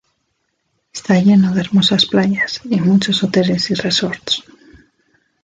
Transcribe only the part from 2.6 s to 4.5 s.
y muchos hoteles y resorts.